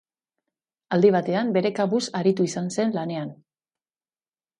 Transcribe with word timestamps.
Aldi 0.95 1.11
batean, 1.15 1.51
bere 1.57 1.71
kabuz 1.79 1.99
aritu 2.21 2.47
izan 2.47 2.71
zen 2.77 2.95
lanean. 2.97 3.29